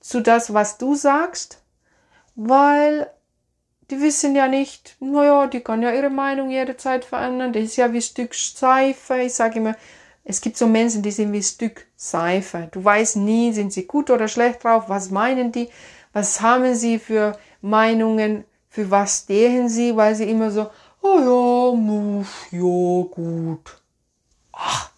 zu 0.00 0.20
das, 0.20 0.52
was 0.52 0.78
du 0.78 0.94
sagst, 0.94 1.62
weil 2.34 3.10
die 3.90 4.00
wissen 4.00 4.36
ja 4.36 4.48
nicht, 4.48 4.96
naja, 5.00 5.46
die 5.46 5.60
kann 5.60 5.82
ja 5.82 5.92
ihre 5.92 6.10
Meinung 6.10 6.50
jederzeit 6.50 7.04
verändern. 7.04 7.52
Das 7.52 7.62
ist 7.62 7.76
ja 7.76 7.92
wie 7.92 8.02
Stück 8.02 8.34
Seife. 8.34 9.18
Ich 9.18 9.34
sage 9.34 9.58
immer, 9.58 9.76
es 10.24 10.42
gibt 10.42 10.58
so 10.58 10.66
Menschen, 10.66 11.02
die 11.02 11.10
sind 11.10 11.32
wie 11.32 11.42
Stück 11.42 11.86
Seife. 11.96 12.68
Du 12.70 12.84
weißt 12.84 13.16
nie, 13.16 13.52
sind 13.52 13.72
sie 13.72 13.86
gut 13.86 14.10
oder 14.10 14.28
schlecht 14.28 14.62
drauf, 14.62 14.84
was 14.88 15.10
meinen 15.10 15.52
die, 15.52 15.70
was 16.12 16.42
haben 16.42 16.74
sie 16.74 16.98
für 16.98 17.38
Meinungen, 17.62 18.44
für 18.68 18.90
was 18.90 19.20
stehen 19.20 19.68
sie, 19.70 19.96
weil 19.96 20.14
sie 20.14 20.30
immer 20.30 20.50
so, 20.50 20.68
oh 21.00 21.18
ja, 21.18 21.76
muff, 21.76 22.46
ja, 22.50 23.04
gut. 23.10 23.80
Ach, 24.52 24.90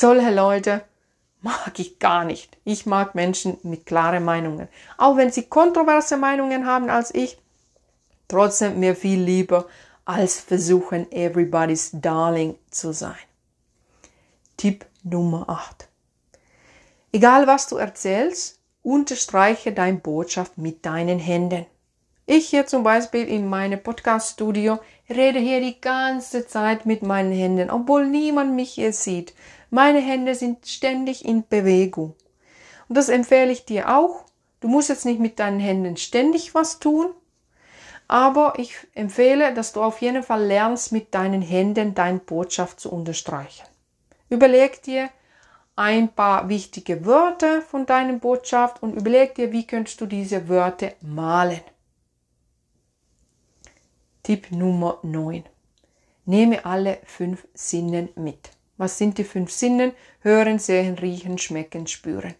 solche 0.00 0.30
Leute 0.30 0.82
mag 1.40 1.78
ich 1.78 1.98
gar 1.98 2.24
nicht. 2.24 2.56
Ich 2.64 2.86
mag 2.86 3.14
Menschen 3.14 3.58
mit 3.62 3.86
klaren 3.86 4.24
Meinungen. 4.24 4.68
Auch 4.96 5.16
wenn 5.16 5.30
sie 5.30 5.44
kontroverse 5.44 6.16
Meinungen 6.16 6.66
haben 6.66 6.90
als 6.90 7.14
ich, 7.14 7.38
trotzdem 8.28 8.80
mir 8.80 8.96
viel 8.96 9.20
lieber, 9.20 9.66
als 10.04 10.40
versuchen, 10.40 11.10
everybody's 11.12 11.90
darling 11.92 12.56
zu 12.70 12.92
sein. 12.92 13.14
Tipp 14.56 14.84
Nummer 15.02 15.48
8. 15.48 15.88
Egal 17.12 17.46
was 17.46 17.68
du 17.68 17.76
erzählst, 17.76 18.58
unterstreiche 18.82 19.72
deine 19.72 19.98
Botschaft 19.98 20.58
mit 20.58 20.84
deinen 20.84 21.18
Händen. 21.18 21.66
Ich 22.26 22.48
hier 22.48 22.66
zum 22.66 22.82
Beispiel 22.82 23.28
in 23.28 23.46
meinem 23.48 23.82
Podcast-Studio 23.82 24.78
rede 25.10 25.38
hier 25.38 25.60
die 25.60 25.78
ganze 25.80 26.46
Zeit 26.46 26.86
mit 26.86 27.02
meinen 27.02 27.32
Händen, 27.32 27.70
obwohl 27.70 28.06
niemand 28.06 28.54
mich 28.54 28.72
hier 28.72 28.94
sieht. 28.94 29.34
Meine 29.74 29.98
Hände 29.98 30.36
sind 30.36 30.68
ständig 30.68 31.24
in 31.24 31.48
Bewegung. 31.48 32.14
Und 32.88 32.96
das 32.96 33.08
empfehle 33.08 33.50
ich 33.50 33.64
dir 33.64 33.98
auch. 33.98 34.24
Du 34.60 34.68
musst 34.68 34.88
jetzt 34.88 35.04
nicht 35.04 35.18
mit 35.18 35.40
deinen 35.40 35.58
Händen 35.58 35.96
ständig 35.96 36.54
was 36.54 36.78
tun, 36.78 37.12
aber 38.06 38.54
ich 38.58 38.76
empfehle, 38.94 39.52
dass 39.52 39.72
du 39.72 39.82
auf 39.82 40.00
jeden 40.00 40.22
Fall 40.22 40.44
lernst, 40.44 40.92
mit 40.92 41.12
deinen 41.12 41.42
Händen 41.42 41.92
deine 41.92 42.20
Botschaft 42.20 42.78
zu 42.78 42.92
unterstreichen. 42.92 43.66
Überleg 44.28 44.80
dir 44.84 45.10
ein 45.74 46.06
paar 46.06 46.48
wichtige 46.48 47.04
Wörter 47.04 47.60
von 47.60 47.84
deiner 47.84 48.12
Botschaft 48.12 48.80
und 48.80 48.94
überleg 48.94 49.34
dir, 49.34 49.50
wie 49.50 49.66
könntest 49.66 50.00
du 50.00 50.06
diese 50.06 50.48
Wörter 50.48 50.92
malen. 51.00 51.62
Tipp 54.22 54.52
Nummer 54.52 55.00
9. 55.02 55.42
Nehme 56.26 56.64
alle 56.64 56.98
fünf 57.02 57.48
Sinnen 57.54 58.10
mit. 58.14 58.50
Was 58.76 58.98
sind 58.98 59.18
die 59.18 59.24
fünf 59.24 59.50
Sinnen? 59.50 59.92
Hören, 60.20 60.58
sehen, 60.58 60.98
riechen, 60.98 61.38
schmecken, 61.38 61.86
spüren. 61.86 62.34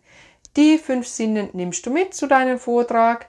Die 0.57 0.79
fünf 0.79 1.07
Sinnen 1.07 1.51
nimmst 1.53 1.87
du 1.87 1.91
mit 1.91 2.15
zu 2.15 2.27
deinem 2.27 2.59
Vortrag 2.59 3.29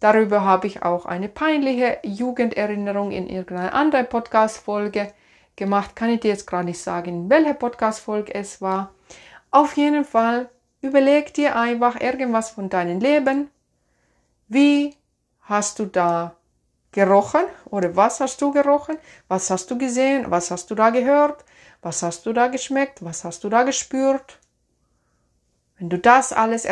Darüber 0.00 0.42
habe 0.42 0.68
ich 0.68 0.82
auch 0.82 1.06
eine 1.06 1.28
peinliche 1.28 1.98
Jugenderinnerung 2.04 3.10
in 3.10 3.28
irgendeiner 3.28 3.74
anderen 3.74 4.08
Podcast-Folge 4.08 5.12
gemacht. 5.56 5.96
Kann 5.96 6.10
ich 6.10 6.20
dir 6.20 6.28
jetzt 6.28 6.46
gerade 6.46 6.66
nicht 6.66 6.80
sagen, 6.80 7.24
in 7.24 7.30
welcher 7.30 7.54
Podcast-Folge 7.54 8.32
es 8.34 8.62
war. 8.62 8.92
Auf 9.50 9.76
jeden 9.76 10.04
Fall 10.04 10.50
überleg 10.82 11.34
dir 11.34 11.56
einfach 11.56 12.00
irgendwas 12.00 12.50
von 12.50 12.68
deinem 12.68 13.00
Leben. 13.00 13.50
Wie 14.46 14.94
hast 15.42 15.80
du 15.80 15.86
da 15.86 16.36
gerochen 16.92 17.44
oder 17.64 17.96
was 17.96 18.20
hast 18.20 18.40
du 18.40 18.52
gerochen? 18.52 18.98
Was 19.26 19.50
hast 19.50 19.68
du 19.68 19.76
gesehen? 19.76 20.30
Was 20.30 20.52
hast 20.52 20.70
du 20.70 20.76
da 20.76 20.90
gehört? 20.90 21.44
Was 21.80 22.02
hast 22.02 22.26
du 22.26 22.32
da 22.32 22.48
geschmeckt? 22.48 23.04
Was 23.04 23.24
hast 23.24 23.44
du 23.44 23.48
da 23.48 23.62
gespürt? 23.62 24.38
Wenn 25.78 25.88
du 25.88 25.98
das 25.98 26.32
alles 26.32 26.66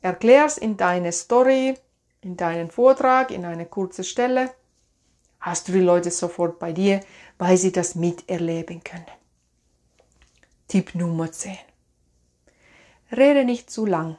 erklärst 0.00 0.58
in 0.58 0.76
deine 0.76 1.12
Story, 1.12 1.74
in 2.22 2.36
deinen 2.36 2.70
Vortrag, 2.70 3.30
in 3.30 3.44
eine 3.44 3.66
kurze 3.66 4.04
Stelle, 4.04 4.50
hast 5.40 5.68
du 5.68 5.72
die 5.72 5.80
Leute 5.80 6.10
sofort 6.10 6.58
bei 6.58 6.72
dir, 6.72 7.00
weil 7.38 7.56
sie 7.56 7.72
das 7.72 7.94
miterleben 7.94 8.82
können. 8.82 9.06
Tipp 10.68 10.94
Nummer 10.94 11.32
10. 11.32 11.56
Rede 13.12 13.44
nicht 13.44 13.70
zu 13.70 13.86
lang. 13.86 14.16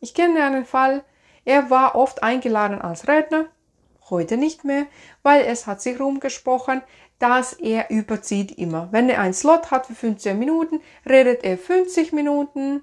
Ich 0.00 0.14
kenne 0.14 0.44
einen 0.44 0.66
Fall, 0.66 1.02
er 1.44 1.70
war 1.70 1.94
oft 1.94 2.22
eingeladen 2.22 2.80
als 2.80 3.08
Redner, 3.08 3.46
heute 4.10 4.36
nicht 4.36 4.64
mehr, 4.64 4.86
weil 5.22 5.44
es 5.46 5.66
hat 5.66 5.80
sich 5.80 5.98
rumgesprochen, 5.98 6.82
dass 7.18 7.52
er 7.54 7.90
überzieht 7.90 8.52
immer. 8.58 8.88
Wenn 8.90 9.08
er 9.08 9.20
einen 9.20 9.34
Slot 9.34 9.70
hat 9.70 9.86
für 9.86 9.94
15 9.94 10.38
Minuten, 10.38 10.80
redet 11.08 11.44
er 11.44 11.56
50 11.58 12.12
Minuten. 12.12 12.82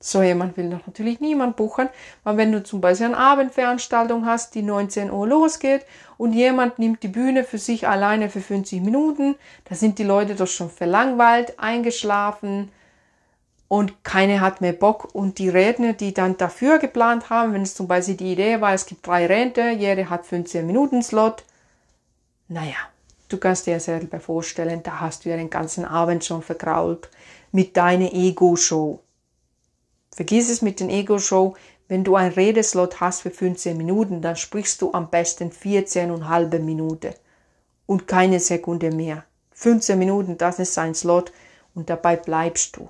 So 0.00 0.22
jemand 0.22 0.56
will 0.56 0.70
doch 0.70 0.84
natürlich 0.84 1.20
niemand 1.20 1.54
buchen, 1.54 1.88
weil 2.24 2.36
wenn 2.36 2.50
du 2.50 2.64
zum 2.64 2.80
Beispiel 2.80 3.06
eine 3.06 3.18
Abendveranstaltung 3.18 4.26
hast, 4.26 4.56
die 4.56 4.62
19 4.62 5.12
Uhr 5.12 5.28
losgeht 5.28 5.86
und 6.18 6.32
jemand 6.32 6.80
nimmt 6.80 7.04
die 7.04 7.08
Bühne 7.08 7.44
für 7.44 7.58
sich 7.58 7.86
alleine 7.86 8.28
für 8.28 8.40
50 8.40 8.80
Minuten, 8.80 9.36
da 9.64 9.76
sind 9.76 10.00
die 10.00 10.04
Leute 10.04 10.34
doch 10.34 10.48
schon 10.48 10.70
verlangweilt, 10.70 11.60
eingeschlafen, 11.60 12.72
und 13.72 14.04
keine 14.04 14.42
hat 14.42 14.60
mehr 14.60 14.74
Bock. 14.74 15.14
Und 15.14 15.38
die 15.38 15.48
Redner, 15.48 15.94
die 15.94 16.12
dann 16.12 16.36
dafür 16.36 16.78
geplant 16.78 17.30
haben, 17.30 17.54
wenn 17.54 17.62
es 17.62 17.74
zum 17.74 17.88
Beispiel 17.88 18.16
die 18.16 18.32
Idee 18.32 18.60
war, 18.60 18.74
es 18.74 18.84
gibt 18.84 19.06
drei 19.06 19.24
Rente, 19.24 19.70
jeder 19.70 20.10
hat 20.10 20.26
15 20.26 20.66
Minuten 20.66 21.02
Slot, 21.02 21.42
naja, 22.52 22.76
du 23.28 23.38
kannst 23.38 23.66
dir 23.66 23.80
selber 23.80 24.20
vorstellen, 24.20 24.82
da 24.82 25.00
hast 25.00 25.24
du 25.24 25.30
ja 25.30 25.36
den 25.36 25.50
ganzen 25.50 25.84
Abend 25.84 26.24
schon 26.24 26.42
vergrault 26.42 27.08
mit 27.50 27.76
deiner 27.76 28.12
Ego-Show. 28.12 29.00
Vergiss 30.14 30.50
es 30.50 30.62
mit 30.62 30.80
den 30.80 30.90
Ego-Show, 30.90 31.54
wenn 31.88 32.04
du 32.04 32.16
ein 32.16 32.32
Redeslot 32.32 33.00
hast 33.00 33.22
für 33.22 33.30
15 33.30 33.76
Minuten, 33.76 34.22
dann 34.22 34.36
sprichst 34.36 34.80
du 34.80 34.92
am 34.92 35.10
besten 35.10 35.52
14 35.52 36.10
und 36.10 36.28
halbe 36.28 36.58
Minute 36.58 37.14
und 37.86 38.06
keine 38.06 38.40
Sekunde 38.40 38.90
mehr. 38.90 39.24
15 39.52 39.98
Minuten, 39.98 40.38
das 40.38 40.58
ist 40.58 40.78
ein 40.78 40.94
Slot 40.94 41.32
und 41.74 41.90
dabei 41.90 42.16
bleibst 42.16 42.76
du. 42.76 42.88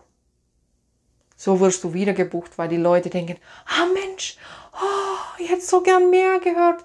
So 1.36 1.58
wirst 1.58 1.82
du 1.82 1.92
wieder 1.92 2.12
gebucht, 2.12 2.56
weil 2.56 2.68
die 2.68 2.76
Leute 2.76 3.10
denken, 3.10 3.36
ah 3.66 3.86
Mensch, 3.92 4.36
oh, 4.74 5.40
ich 5.40 5.50
hätte 5.50 5.62
so 5.62 5.80
gern 5.80 6.10
mehr 6.10 6.38
gehört. 6.38 6.84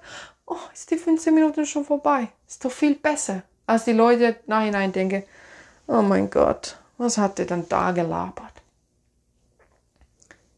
Oh, 0.50 0.56
ist 0.72 0.90
die 0.90 0.96
15 0.96 1.34
Minuten 1.34 1.66
schon 1.66 1.84
vorbei. 1.84 2.28
Ist 2.46 2.64
doch 2.64 2.72
viel 2.72 2.94
besser, 2.94 3.42
als 3.66 3.84
die 3.84 3.92
Leute 3.92 4.36
nachhinein 4.46 4.92
denken, 4.92 5.24
oh 5.86 6.00
mein 6.00 6.30
Gott, 6.30 6.78
was 6.96 7.18
hat 7.18 7.38
der 7.38 7.44
denn 7.44 7.68
da 7.68 7.92
gelabert? 7.92 8.54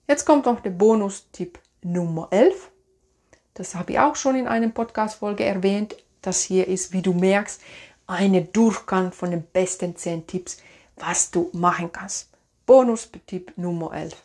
Jetzt 0.06 0.24
kommt 0.24 0.46
noch 0.46 0.60
der 0.60 0.70
Bonustipp 0.70 1.58
Nummer 1.82 2.28
11. 2.30 2.70
Das 3.54 3.74
habe 3.74 3.92
ich 3.92 3.98
auch 3.98 4.14
schon 4.14 4.36
in 4.36 4.46
einer 4.46 4.68
Podcast-Folge 4.68 5.44
erwähnt. 5.44 5.96
Das 6.22 6.42
hier 6.42 6.68
ist, 6.68 6.92
wie 6.92 7.02
du 7.02 7.12
merkst, 7.12 7.60
eine 8.06 8.42
Durchgang 8.42 9.10
von 9.10 9.32
den 9.32 9.42
besten 9.42 9.96
10 9.96 10.28
Tipps, 10.28 10.58
was 10.96 11.32
du 11.32 11.50
machen 11.52 11.90
kannst. 11.90 12.28
Bonustipp 12.64 13.52
Nummer 13.56 13.92
11. 13.92 14.16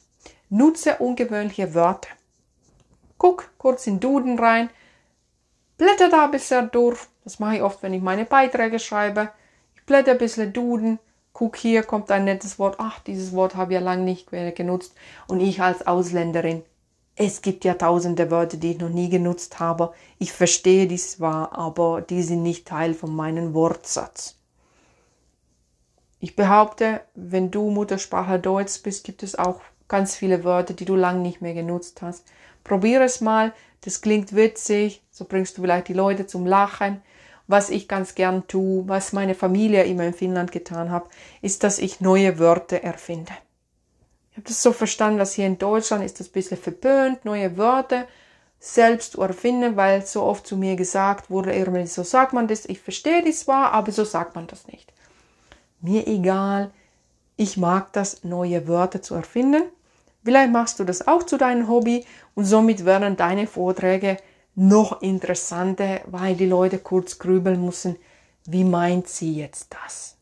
Nutze 0.50 0.98
ungewöhnliche 0.98 1.74
Wörter. 1.74 2.10
Guck 3.18 3.50
kurz 3.58 3.88
in 3.88 4.00
Duden 4.00 4.38
rein, 4.38 4.70
blätter 5.78 6.10
da 6.10 6.26
ein 6.26 6.32
bisschen 6.32 6.70
durch. 6.72 7.00
Das 7.24 7.40
mache 7.40 7.56
ich 7.56 7.62
oft, 7.62 7.82
wenn 7.84 7.94
ich 7.94 8.02
meine 8.02 8.26
Beiträge 8.26 8.80
schreibe. 8.80 9.30
Ich 9.76 9.86
blätter 9.86 10.12
ein 10.12 10.18
bisschen 10.18 10.54
Duden, 10.54 11.00
guck 11.34 11.58
hier, 11.58 11.84
kommt 11.84 12.12
ein 12.12 12.26
nettes 12.26 12.60
Wort. 12.60 12.76
Ach, 12.80 13.00
dieses 13.00 13.34
Wort 13.34 13.56
habe 13.56 13.74
ich 13.74 13.80
ja 13.80 13.84
lange 13.84 14.04
nicht 14.04 14.30
genutzt. 14.30 14.94
Und 15.28 15.40
ich 15.40 15.62
als 15.62 15.86
Ausländerin, 15.86 16.64
es 17.16 17.42
gibt 17.42 17.64
ja 17.64 17.76
tausende 17.76 18.30
Wörter, 18.30 18.58
die 18.58 18.72
ich 18.72 18.80
noch 18.80 18.90
nie 18.90 19.10
genutzt 19.10 19.60
habe. 19.60 19.94
Ich 20.20 20.34
verstehe 20.34 20.88
die 20.88 20.98
zwar, 20.98 21.58
aber 21.58 22.02
die 22.02 22.24
sind 22.24 22.44
nicht 22.44 22.68
Teil 22.68 22.94
von 22.94 23.16
meinem 23.16 23.54
Wortsatz. 23.54 24.36
Ich 26.20 26.36
behaupte, 26.36 27.02
wenn 27.14 27.52
du 27.52 27.70
Muttersprache 27.70 28.40
Deutsch 28.40 28.82
bist, 28.82 29.04
gibt 29.04 29.24
es 29.24 29.38
auch 29.38 29.62
ganz 29.88 30.16
viele 30.16 30.44
Wörter, 30.44 30.74
die 30.74 30.86
du 30.86 30.96
lange 30.96 31.20
nicht 31.20 31.42
mehr 31.42 31.54
genutzt 31.54 32.02
hast. 32.02 32.26
Probiere 32.64 33.04
es 33.04 33.22
mal, 33.22 33.54
das 33.86 34.02
klingt 34.02 34.36
witzig, 34.36 35.04
so 35.12 35.26
bringst 35.26 35.58
du 35.58 35.62
vielleicht 35.62 35.88
die 35.88 35.94
Leute 35.94 36.28
zum 36.28 36.46
Lachen. 36.46 37.02
Was 37.48 37.70
ich 37.70 37.88
ganz 37.88 38.16
gern 38.16 38.48
tue, 38.48 38.88
was 38.88 39.14
meine 39.14 39.36
Familie 39.36 39.84
immer 39.84 40.04
in 40.04 40.14
Finnland 40.14 40.52
getan 40.52 40.92
hat, 40.92 41.06
ist, 41.42 41.64
dass 41.64 41.78
ich 41.78 42.02
neue 42.02 42.40
Wörter 42.40 42.78
erfinde. 42.78 43.34
Ich 44.32 44.38
habe 44.38 44.48
das 44.48 44.64
so 44.64 44.74
verstanden, 44.74 45.20
dass 45.20 45.34
hier 45.34 45.46
in 45.46 45.60
Deutschland 45.60 46.04
ist 46.04 46.20
das 46.20 46.28
ein 46.28 46.34
bisschen 46.34 46.58
verpönt, 46.58 47.24
neue 47.24 47.56
Wörter 47.58 48.08
selbst 48.60 49.12
zu 49.12 49.22
erfinden, 49.22 49.76
weil 49.76 50.06
so 50.06 50.24
oft 50.24 50.48
zu 50.48 50.58
mir 50.58 50.76
gesagt 50.76 51.30
wurde, 51.30 51.54
irgendwie 51.54 51.86
so 51.86 52.02
sagt 52.04 52.34
man 52.34 52.48
das, 52.48 52.66
ich 52.66 52.82
verstehe 52.82 53.24
das 53.24 53.42
zwar, 53.42 53.72
aber 53.72 53.92
so 53.92 54.04
sagt 54.04 54.36
man 54.36 54.48
das 54.48 54.68
nicht 54.68 54.92
mir 55.86 56.08
egal. 56.08 56.72
Ich 57.38 57.58
mag 57.58 57.94
das, 57.94 58.24
neue 58.24 58.68
Wörter 58.68 59.02
zu 59.02 59.16
erfinden. 59.16 59.64
Vielleicht 60.26 60.52
machst 60.52 60.80
du 60.80 60.84
das 60.84 61.08
auch 61.08 61.22
zu 61.22 61.38
deinem 61.38 61.70
Hobby 61.70 62.04
und 62.34 62.46
somit 62.46 62.84
werden 62.84 63.16
deine 63.16 63.46
Vorträge 63.46 64.18
noch 64.56 65.04
interessanter, 65.04 66.02
weil 66.08 66.36
die 66.36 66.48
Leute 66.48 66.80
kurz 66.80 67.20
grübeln 67.20 67.64
müssen, 67.64 67.96
wie 68.46 68.64
meint 68.64 69.08
sie 69.08 69.36
jetzt 69.36 69.68
das? 69.84 70.18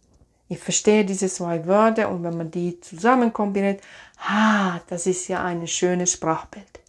Ich 0.50 0.60
verstehe 0.60 1.06
diese 1.06 1.30
zwei 1.30 1.66
Wörter 1.68 2.10
und 2.10 2.22
wenn 2.24 2.36
man 2.36 2.52
die 2.52 2.82
zusammen 2.82 3.32
kombiniert, 3.32 3.82
ah, 4.28 4.82
das 4.88 5.08
ist 5.08 5.30
ja 5.30 5.42
ein 5.42 5.66
schönes 5.68 6.12
Sprachbild. 6.12 6.82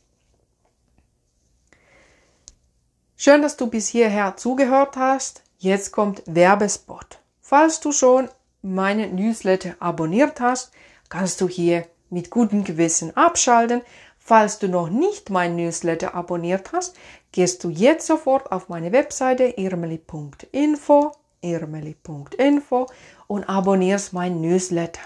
Schön, 3.16 3.42
dass 3.42 3.56
du 3.56 3.68
bis 3.68 3.86
hierher 3.86 4.36
zugehört 4.36 4.96
hast. 4.96 5.42
Jetzt 5.58 5.92
kommt 5.92 6.24
Werbespot. 6.26 7.20
Falls 7.40 7.78
du 7.78 7.92
schon 7.92 8.28
meinen 8.62 9.14
Newsletter 9.14 9.76
abonniert 9.78 10.40
hast, 10.40 10.72
kannst 11.08 11.40
du 11.40 11.48
hier 11.48 11.86
mit 12.14 12.30
gutem 12.30 12.64
Gewissen 12.64 13.14
abschalten. 13.16 13.82
Falls 14.18 14.58
du 14.58 14.68
noch 14.68 14.88
nicht 14.88 15.28
mein 15.28 15.56
Newsletter 15.56 16.14
abonniert 16.14 16.72
hast, 16.72 16.96
gehst 17.32 17.62
du 17.62 17.68
jetzt 17.68 18.06
sofort 18.06 18.50
auf 18.50 18.70
meine 18.70 18.92
Webseite 18.92 19.44
irmeli.info, 19.44 21.12
irmeli.info 21.42 22.86
und 23.26 23.44
abonnierst 23.44 24.14
mein 24.14 24.40
Newsletter. 24.40 25.02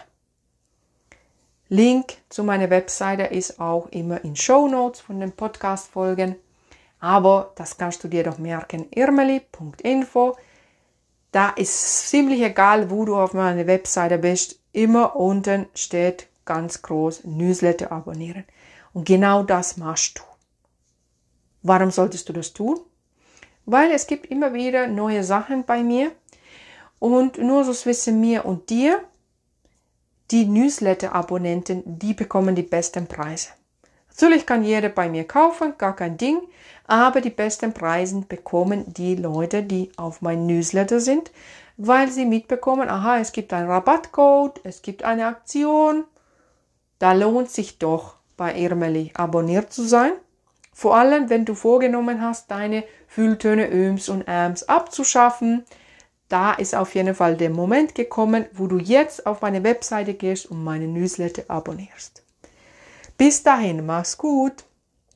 Link 1.69 2.19
zu 2.29 2.45
meiner 2.45 2.71
Webseite 2.71 3.25
ist 3.25 3.61
auch 3.61 3.89
immer 3.89 4.23
in 4.23 4.37
Show 4.37 4.69
Notes 4.69 5.01
von 5.01 5.19
den 5.19 5.33
Podcast 5.33 5.89
Folgen. 5.89 6.37
Aber 7.01 7.53
das 7.57 7.77
kannst 7.77 8.05
du 8.05 8.09
dir 8.09 8.23
doch 8.23 8.39
merken, 8.39 8.87
irmeli.info 8.91 10.37
da 11.33 11.51
ist 11.51 12.09
ziemlich 12.09 12.41
egal, 12.43 12.91
wo 12.91 13.05
du 13.05 13.17
auf 13.17 13.35
meiner 13.35 13.67
Webseite 13.67 14.19
bist. 14.19 14.59
Immer 14.73 15.17
unten 15.17 15.67
steht 15.75 16.27
ganz 16.49 16.81
groß 16.81 17.25
Newsletter 17.25 17.93
abonnieren. 17.93 18.45
Und 18.95 19.07
genau 19.07 19.43
das 19.43 19.77
machst 19.77 20.19
du. 20.19 20.23
Warum 21.63 21.91
solltest 21.91 22.27
du 22.29 22.33
das 22.33 22.55
tun? 22.55 22.81
Weil 23.67 23.91
es 23.91 24.07
gibt 24.07 24.27
immer 24.27 24.55
wieder 24.55 24.87
neue 24.87 25.23
Sachen 25.23 25.65
bei 25.65 25.83
mir. 25.83 26.11
Und 26.99 27.37
nur 27.39 27.65
so 27.65 27.73
wissen 27.85 28.19
mir 28.19 28.47
und 28.47 28.71
dir, 28.71 29.05
die 30.31 30.47
Newsletter-Abonnenten, 30.47 31.83
die 31.85 32.15
bekommen 32.15 32.55
die 32.55 32.63
besten 32.63 33.07
Preise. 33.07 33.49
Natürlich 34.09 34.47
kann 34.47 34.65
jeder 34.65 34.89
bei 34.89 35.09
mir 35.09 35.25
kaufen, 35.25 35.75
gar 35.79 35.95
kein 35.95 36.17
Ding, 36.17 36.41
aber 36.87 37.21
die 37.21 37.31
besten 37.31 37.73
Preise 37.73 38.25
bekommen 38.29 38.93
die 38.95 39.15
Leute, 39.15 39.63
die 39.63 39.93
auf 39.97 40.23
mein 40.23 40.47
Newsletter 40.47 40.99
sind, 40.99 41.31
weil 41.77 42.11
sie 42.11 42.25
mitbekommen, 42.27 42.89
aha, 42.89 43.19
es 43.19 43.33
gibt 43.33 43.53
einen 43.53 43.71
Rabattcode, 43.71 44.61
es 44.65 44.83
gibt 44.83 45.05
eine 45.05 45.27
Aktion. 45.27 46.05
Da 46.99 47.13
lohnt 47.13 47.51
sich 47.51 47.79
doch 47.79 48.17
bei 48.37 48.55
Irmeli 48.55 49.13
abonniert 49.15 49.73
zu 49.73 49.83
sein. 49.83 50.13
Vor 50.73 50.97
allem, 50.97 51.29
wenn 51.29 51.45
du 51.45 51.55
vorgenommen 51.55 52.23
hast, 52.23 52.51
deine 52.51 52.85
Fülltöne 53.09 53.71
Öms 53.71 54.09
und 54.09 54.23
Äms 54.29 54.63
abzuschaffen. 54.65 55.65
Da 56.29 56.53
ist 56.53 56.75
auf 56.75 56.95
jeden 56.95 57.15
Fall 57.15 57.37
der 57.37 57.51
Moment 57.51 57.95
gekommen, 57.95 58.47
wo 58.53 58.67
du 58.67 58.79
jetzt 58.79 59.27
auf 59.27 59.41
meine 59.41 59.65
Webseite 59.65 60.15
gehst 60.15 60.47
und 60.47 60.63
meine 60.63 60.87
Newsletter 60.87 61.43
abonnierst. 61.49 62.23
Bis 63.17 63.43
dahin, 63.43 63.85
mach's 63.87 64.17
gut. 64.17 64.65